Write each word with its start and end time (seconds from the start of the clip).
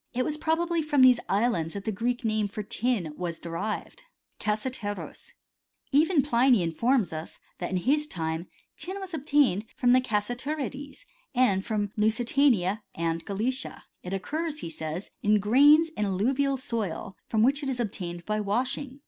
It 0.15 0.25
was 0.25 0.35
probably 0.35 0.81
from 0.81 1.03
these 1.03 1.19
islands 1.29 1.75
^hat 1.75 1.83
the 1.83 1.91
Greek 1.91 2.25
name 2.25 2.47
for 2.47 2.63
tin 2.63 3.13
was 3.15 3.37
derived 3.37 4.01
(icacrffircpoc). 4.39 5.33
Even 5.91 6.23
Pliny 6.23 6.63
informs 6.63 7.13
us, 7.13 7.37
that 7.59 7.69
in 7.69 7.77
his 7.77 8.07
time 8.07 8.47
tin 8.75 8.99
was 8.99 9.11
ob^ 9.11 9.25
tained 9.25 9.65
from 9.75 9.93
the 9.93 10.01
Cassiterides, 10.01 11.05
and 11.35 11.63
from 11.63 11.91
Lusitaoia 11.99 12.81
and 12.95 13.23
Gallicia. 13.27 13.83
It 14.01 14.11
occurs, 14.11 14.61
he 14.61 14.69
says, 14.69 15.11
in 15.21 15.39
grains 15.39 15.89
in 15.91 16.05
alluvial 16.05 16.57
soil, 16.57 17.15
from 17.27 17.43
which 17.43 17.61
it 17.61 17.69
is 17.69 17.79
obtained 17.79 18.25
by 18.25 18.41
washing. 18.41 18.99